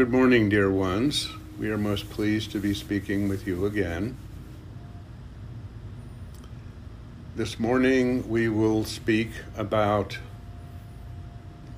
[0.00, 1.28] Good morning, dear ones.
[1.58, 4.16] We are most pleased to be speaking with you again.
[7.36, 9.28] This morning we will speak
[9.58, 10.16] about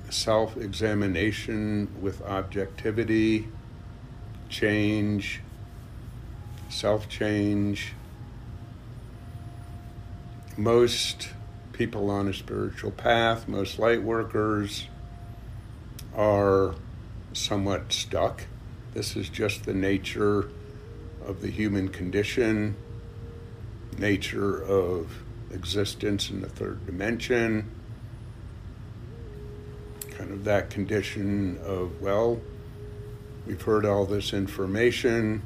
[0.09, 3.49] self examination with objectivity,
[4.47, 5.41] change,
[6.69, 7.91] self change.
[10.55, 11.27] Most
[11.73, 14.87] people on a spiritual path, most light workers,
[16.15, 16.75] are
[17.33, 18.45] somewhat stuck.
[18.93, 20.49] This is just the nature
[21.25, 22.75] of the human condition,
[23.97, 27.69] nature of existence in the third dimension,
[30.11, 32.39] kind of that condition of, well,
[33.45, 35.41] we've heard all this information,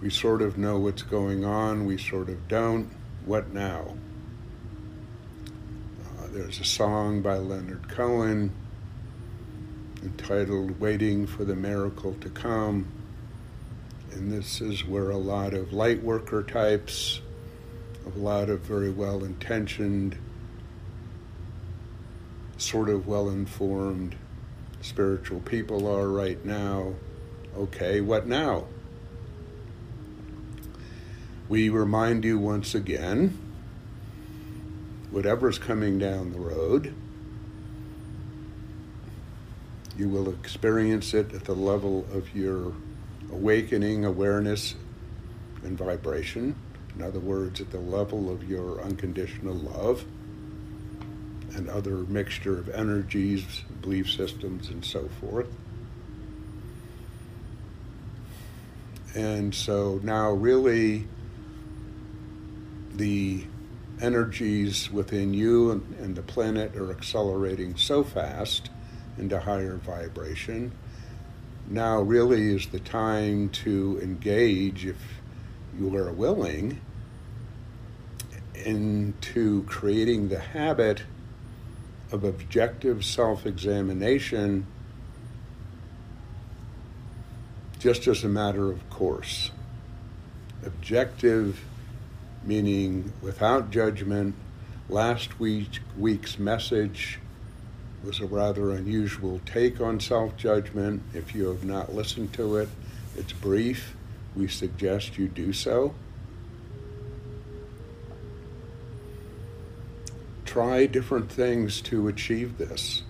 [0.00, 2.90] we sort of know what's going on, we sort of don't.
[3.24, 3.94] What now?
[6.18, 8.52] Uh, there's a song by Leonard Cohen
[10.02, 12.86] entitled Waiting for the Miracle to Come.
[14.12, 17.20] And this is where a lot of light worker types,
[18.06, 20.16] a lot of very well intentioned,
[22.58, 24.16] sort of well informed
[24.80, 26.94] spiritual people are right now.
[27.56, 28.66] Okay, what now?
[31.48, 33.38] We remind you once again
[35.10, 36.94] whatever's coming down the road
[39.96, 42.72] you will experience it at the level of your
[43.30, 44.74] awakening awareness
[45.62, 46.54] and vibration.
[46.94, 50.04] In other words, at the level of your unconditional love
[51.54, 53.44] and other mixture of energies,
[53.80, 55.48] belief systems, and so forth.
[59.14, 61.06] And so now, really,
[62.94, 63.44] the
[64.00, 68.70] energies within you and, and the planet are accelerating so fast
[69.18, 70.72] into higher vibration.
[71.68, 74.96] Now, really, is the time to engage, if
[75.78, 76.80] you are willing,
[78.54, 81.02] into creating the habit
[82.10, 84.66] of objective self examination
[87.78, 89.50] just as a matter of course.
[90.64, 91.64] Objective
[92.44, 94.36] meaning without judgment.
[94.88, 97.18] Last week, week's message
[98.04, 101.02] was a rather unusual take on self judgment.
[101.14, 102.68] If you have not listened to it,
[103.16, 103.94] it's brief.
[104.34, 105.94] We suggest you do so.
[110.44, 113.02] Try different things to achieve this.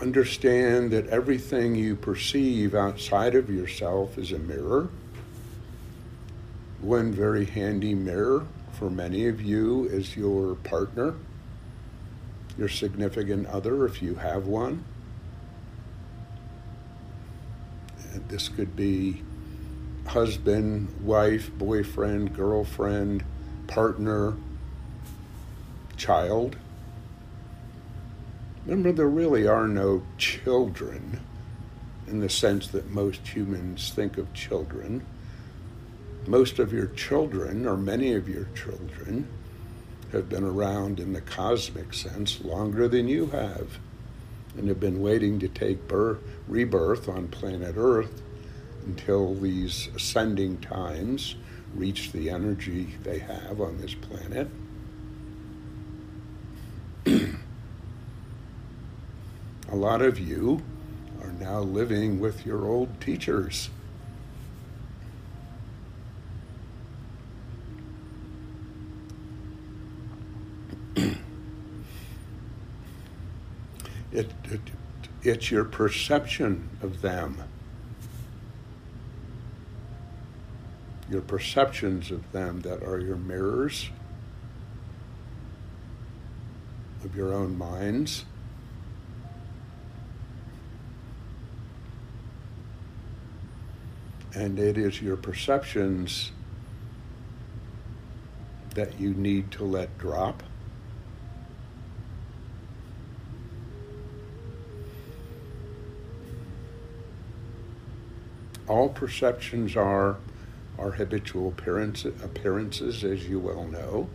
[0.00, 4.88] Understand that everything you perceive outside of yourself is a mirror.
[6.80, 11.14] One very handy mirror for many of you is your partner
[12.60, 14.84] your significant other if you have one.
[18.12, 19.22] And this could be
[20.06, 23.24] husband, wife, boyfriend, girlfriend,
[23.66, 24.34] partner,
[25.96, 26.56] child.
[28.66, 31.20] Remember, there really are no children
[32.06, 35.06] in the sense that most humans think of children.
[36.26, 39.28] Most of your children, or many of your children,
[40.12, 43.78] have been around in the cosmic sense longer than you have
[44.56, 48.22] and have been waiting to take birth, rebirth on planet Earth
[48.84, 51.36] until these ascending times
[51.74, 54.48] reach the energy they have on this planet.
[59.70, 60.62] A lot of you
[61.22, 63.70] are now living with your old teachers
[74.12, 74.60] It, it,
[75.22, 77.42] it's your perception of them.
[81.10, 83.90] Your perceptions of them that are your mirrors
[87.04, 88.24] of your own minds.
[94.34, 96.30] And it is your perceptions
[98.74, 100.44] that you need to let drop.
[108.70, 110.16] All perceptions are
[110.78, 114.08] are habitual appearance, appearances, as you well know.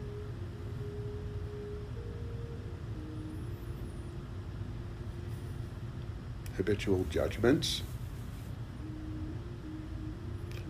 [6.56, 7.84] Habitual judgments.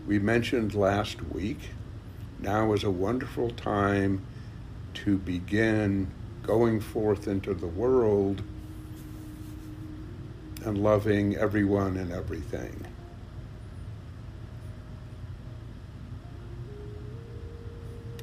[0.08, 1.70] We mentioned last week,
[2.40, 4.26] now is a wonderful time
[4.96, 6.12] to begin
[6.42, 8.42] going forth into the world
[10.66, 12.95] and loving everyone and everything.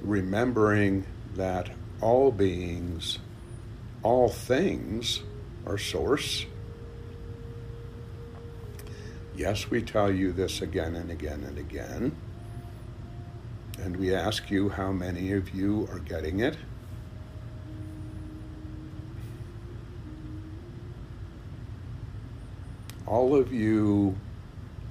[0.02, 1.06] Remembering
[1.36, 1.70] that
[2.00, 3.20] all beings,
[4.02, 5.22] all things
[5.64, 6.44] are source.
[9.36, 12.16] Yes, we tell you this again and again and again.
[13.80, 16.56] And we ask you how many of you are getting it.
[23.06, 24.16] All of you,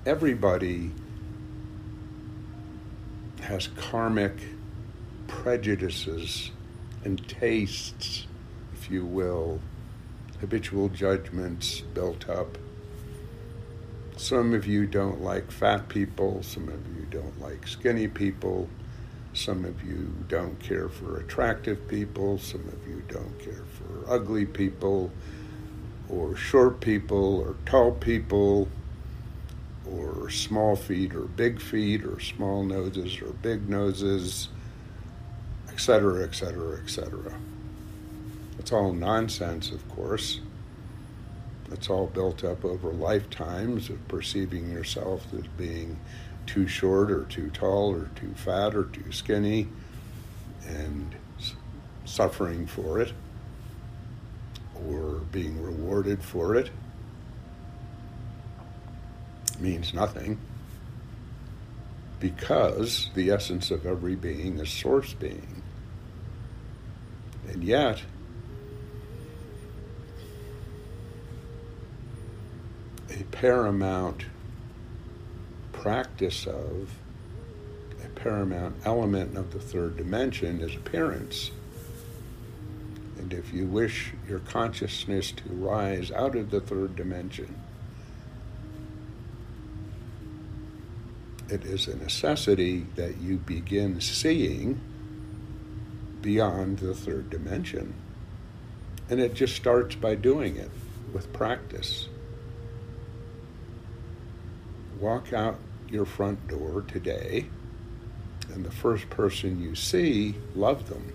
[0.05, 0.91] everybody
[3.41, 4.37] has karmic
[5.41, 6.51] prejudices
[7.03, 8.27] and tastes,
[8.75, 9.59] if you will,
[10.39, 12.59] habitual judgments built up.
[14.17, 18.69] Some of you don't like fat people, some of you don't like skinny people,
[19.33, 24.45] some of you don't care for attractive people, some of you don't care for ugly
[24.45, 25.11] people,
[26.07, 28.67] or short people, or tall people,
[29.89, 34.49] or small feet, or big feet, or small noses, or big noses
[35.81, 37.33] etc., etc., etc.
[38.59, 40.39] It's all nonsense, of course.
[41.71, 45.99] It's all built up over lifetimes of perceiving yourself as being
[46.45, 49.69] too short or too tall or too fat or too skinny
[50.67, 51.15] and
[52.05, 53.13] suffering for it
[54.87, 56.69] or being rewarded for it
[59.59, 60.37] means nothing
[62.19, 65.61] because the essence of every being is source being.
[67.51, 68.01] And yet,
[73.09, 74.25] a paramount
[75.73, 76.91] practice of,
[78.03, 81.51] a paramount element of the third dimension is appearance.
[83.17, 87.59] And if you wish your consciousness to rise out of the third dimension,
[91.49, 94.79] it is a necessity that you begin seeing
[96.21, 97.93] beyond the third dimension.
[99.09, 100.71] And it just starts by doing it
[101.13, 102.07] with practice.
[104.99, 105.57] Walk out
[105.89, 107.47] your front door today,
[108.53, 111.11] and the first person you see, love them.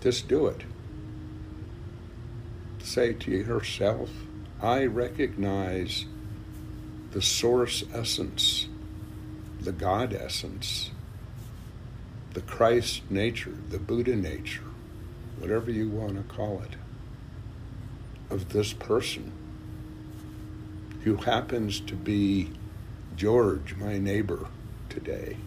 [0.00, 0.62] Just do it.
[2.82, 4.10] Say to yourself,
[4.60, 6.04] I recognize
[7.12, 8.68] the source essence,
[9.60, 10.90] the God essence
[12.36, 14.60] the Christ nature, the Buddha nature,
[15.38, 16.76] whatever you want to call it,
[18.28, 19.32] of this person
[21.02, 22.50] who happens to be
[23.16, 24.48] George, my neighbor,
[24.90, 25.38] today.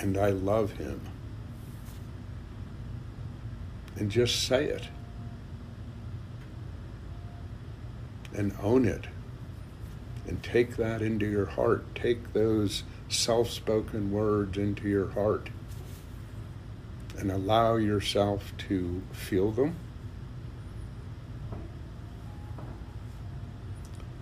[0.00, 1.00] And I love him.
[3.94, 4.88] And just say it.
[8.34, 9.06] And own it
[10.26, 11.94] and take that into your heart.
[11.94, 15.50] Take those self spoken words into your heart
[17.18, 19.76] and allow yourself to feel them.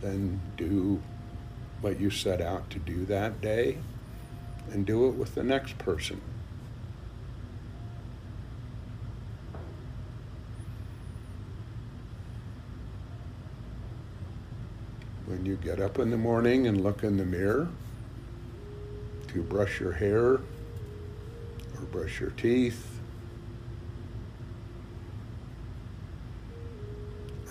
[0.01, 1.01] Then do
[1.81, 3.79] what you set out to do that day
[4.71, 6.21] and do it with the next person.
[15.43, 17.67] When you get up in the morning and look in the mirror
[19.27, 20.41] to brush your hair or
[21.91, 23.01] brush your teeth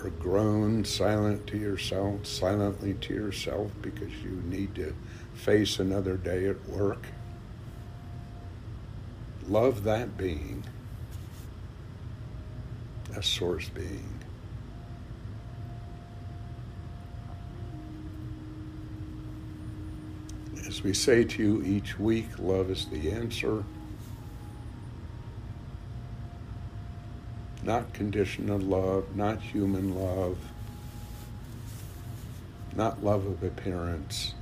[0.02, 4.94] or groan silent to yourself, silently to yourself because you need to
[5.34, 7.04] face another day at work.
[9.46, 10.64] Love that being,
[13.14, 14.21] a source being.
[20.72, 23.62] As we say to you each week, love is the answer.
[27.62, 30.38] Not conditional love, not human love,
[32.74, 34.32] not love of appearance.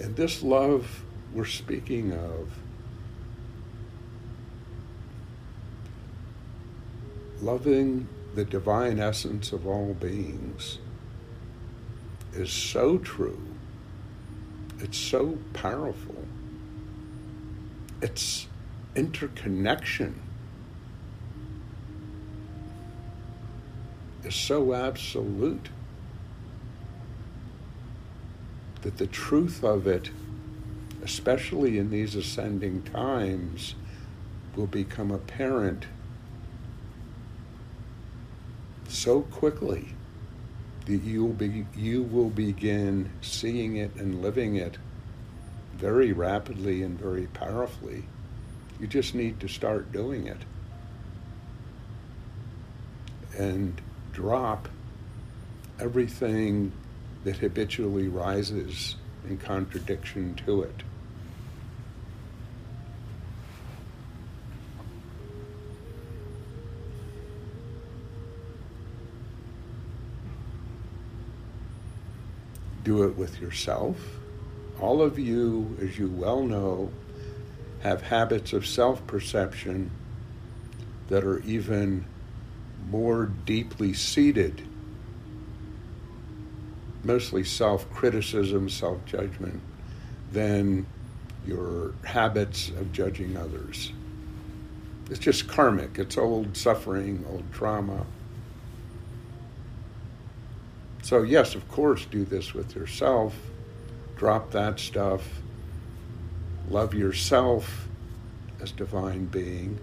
[0.00, 2.48] And this love we're speaking of
[7.42, 10.78] loving the divine essence of all beings
[12.34, 13.40] is so true.
[14.78, 16.24] It's so powerful.
[18.00, 18.46] It's
[18.94, 20.20] interconnection
[24.24, 25.68] is so absolute.
[28.82, 30.10] that the truth of it,
[31.02, 33.74] especially in these ascending times,
[34.56, 35.86] will become apparent
[38.88, 39.94] so quickly
[40.90, 44.76] that you will, be, you will begin seeing it and living it
[45.76, 48.04] very rapidly and very powerfully.
[48.80, 50.38] You just need to start doing it.
[53.38, 53.80] And
[54.12, 54.68] drop
[55.78, 56.72] everything
[57.22, 58.96] that habitually rises
[59.28, 60.82] in contradiction to it.
[72.82, 73.96] Do it with yourself.
[74.80, 76.90] All of you, as you well know,
[77.80, 79.90] have habits of self perception
[81.08, 82.06] that are even
[82.88, 84.62] more deeply seated,
[87.04, 89.60] mostly self criticism, self judgment,
[90.32, 90.86] than
[91.46, 93.92] your habits of judging others.
[95.10, 98.06] It's just karmic, it's old suffering, old trauma.
[101.10, 103.34] So, yes, of course, do this with yourself.
[104.16, 105.22] Drop that stuff.
[106.70, 107.88] Love yourself
[108.62, 109.78] as divine being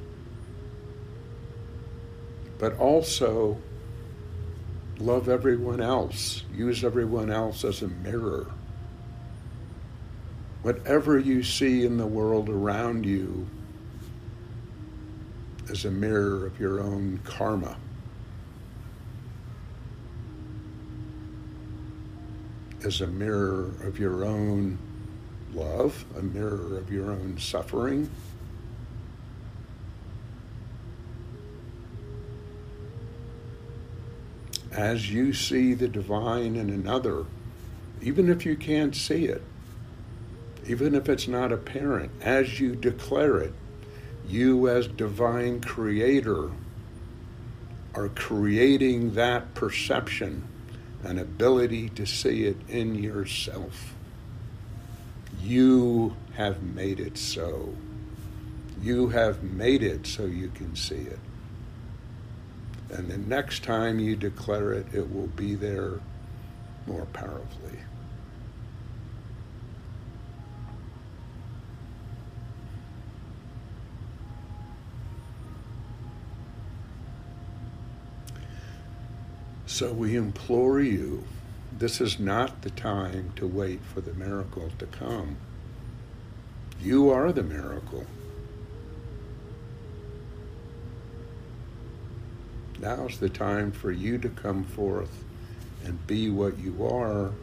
[2.58, 3.58] but also
[5.00, 6.44] love everyone else.
[6.54, 8.48] Use everyone else as a mirror.
[10.64, 13.48] Whatever you see in the world around you
[15.68, 17.78] is a mirror of your own karma.
[22.88, 24.78] Is a mirror of your own
[25.54, 28.10] love, a mirror of your own suffering.
[34.72, 37.26] as you see the divine in another,
[38.02, 39.42] even if you can't see it,
[40.66, 43.54] even if it's not apparent, as you declare it,
[44.30, 46.52] you as divine creator
[47.96, 50.48] are creating that perception
[51.08, 53.96] and ability to see it in yourself.
[55.42, 57.74] You have made it so.
[58.82, 61.20] You have made it so you can see it.
[62.90, 65.94] And the next time you declare it, it will be there
[66.86, 67.80] more powerfully.
[79.78, 81.24] So we implore you,
[81.72, 85.38] this is not the time to wait for the miracle to come.
[86.82, 88.08] You are the miracle.
[92.80, 95.24] Now's the time for you to come forth
[95.86, 97.34] and be what you are.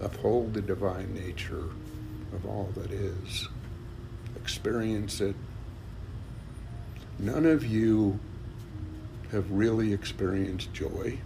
[0.00, 1.68] Uphold the divine nature
[2.32, 3.46] of all that is.
[4.36, 5.36] Experience it.
[7.18, 8.20] None of you
[9.32, 11.18] have really experienced joy.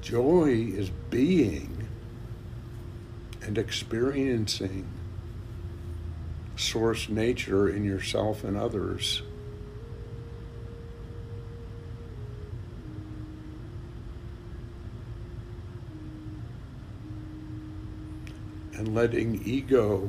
[0.00, 1.88] Joy is being
[3.42, 4.86] and experiencing
[6.56, 9.22] source nature in yourself and others.
[18.94, 20.08] Letting ego,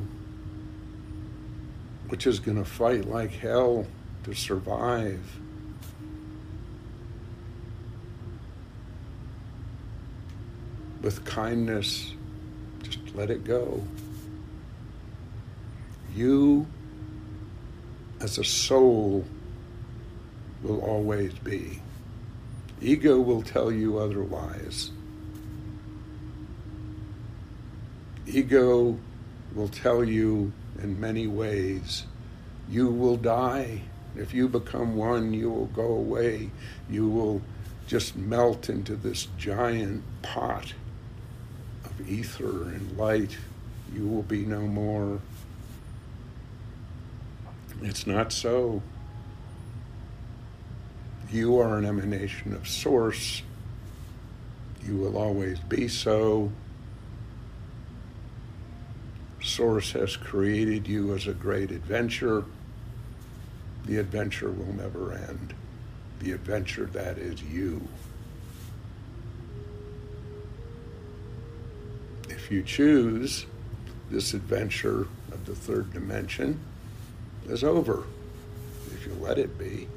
[2.08, 3.84] which is going to fight like hell
[4.22, 5.40] to survive,
[11.02, 12.12] with kindness,
[12.84, 13.82] just let it go.
[16.14, 16.68] You,
[18.20, 19.24] as a soul,
[20.62, 21.82] will always be.
[22.80, 24.92] Ego will tell you otherwise.
[28.26, 28.98] Ego
[29.54, 30.52] will tell you
[30.82, 32.04] in many ways
[32.68, 33.82] you will die.
[34.16, 36.50] If you become one, you will go away.
[36.90, 37.42] You will
[37.86, 40.74] just melt into this giant pot
[41.84, 43.36] of ether and light,
[43.94, 45.20] you will be no more.
[47.82, 48.82] It's not so.
[51.30, 53.42] You are an emanation of Source.
[54.84, 56.50] You will always be so.
[59.56, 62.44] Source has created you as a great adventure.
[63.86, 65.54] The adventure will never end.
[66.20, 67.88] The adventure that is you.
[72.46, 73.46] if you choose
[74.10, 76.60] this adventure of the third dimension,
[77.48, 78.04] is over
[78.94, 79.88] if you let it be.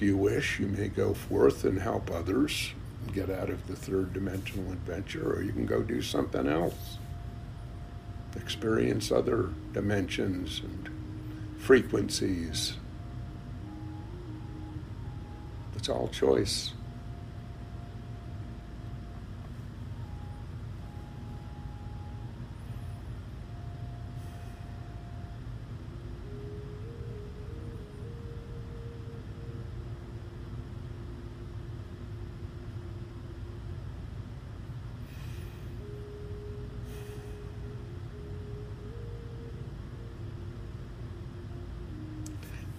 [0.00, 2.72] If you wish, you may go forth and help others
[3.12, 6.96] get out of the third dimensional adventure, or you can go do something else.
[8.34, 10.88] Experience other dimensions and
[11.58, 12.78] frequencies.
[15.76, 16.72] It's all choice.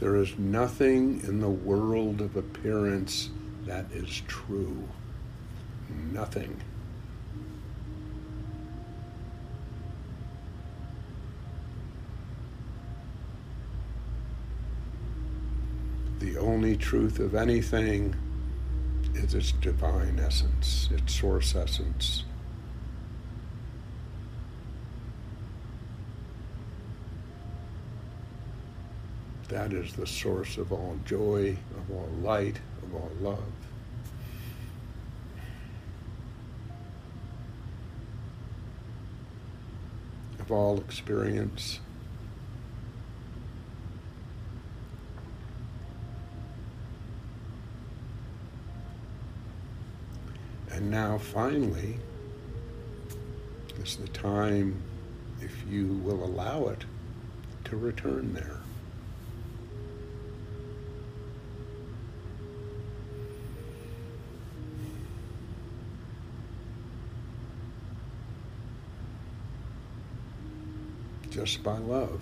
[0.01, 3.29] There is nothing in the world of appearance
[3.67, 4.89] that is true.
[6.11, 6.59] Nothing.
[16.17, 18.15] The only truth of anything
[19.13, 22.23] is its divine essence, its source essence.
[29.51, 33.43] That is the source of all joy, of all light, of all love.
[40.39, 41.81] Of all experience.
[50.71, 51.99] And now, finally,
[53.83, 54.81] is the time,
[55.41, 56.85] if you will allow it,
[57.65, 58.61] to return there.
[71.45, 72.21] Just by love.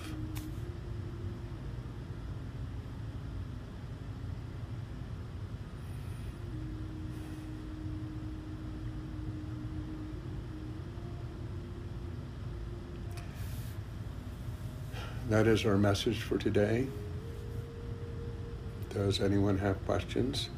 [15.29, 16.87] That is our message for today.
[18.93, 20.49] Does anyone have questions?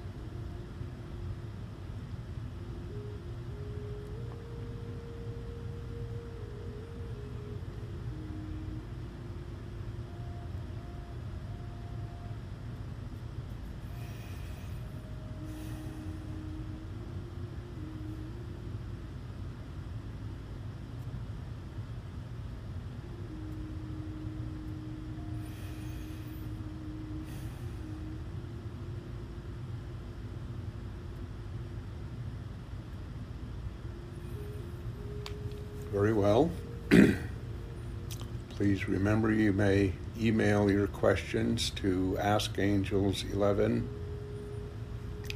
[35.92, 36.50] Very well.
[38.52, 43.88] Please remember you may email your questions to askangels11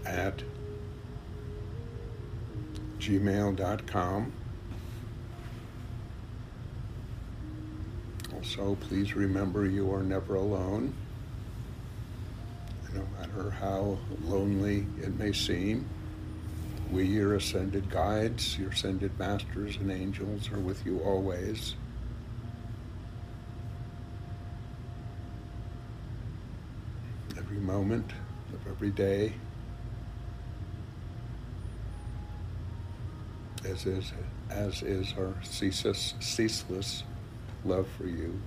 [0.06, 0.44] at
[3.00, 4.32] gmail.com.
[8.34, 10.94] Also, please remember you are never alone,
[12.94, 15.86] no matter how lonely it may seem.
[16.92, 21.76] We, your ascended guides, your ascended masters and angels, are with you always.
[27.38, 28.12] Every moment
[28.54, 29.34] of every day,
[33.66, 34.14] as is,
[34.50, 37.04] as is our ceaseless, ceaseless
[37.66, 38.40] love for you.